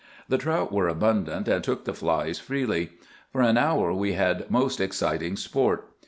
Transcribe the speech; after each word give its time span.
The 0.27 0.39
trout 0.39 0.71
were 0.71 0.87
abundant, 0.87 1.47
and 1.47 1.63
took 1.63 1.85
the 1.85 1.93
flies 1.93 2.39
freely. 2.39 2.89
For 3.31 3.41
an 3.43 3.55
hour 3.55 3.93
we 3.93 4.13
had 4.13 4.49
most 4.49 4.81
exciting 4.81 5.35
sport. 5.35 5.87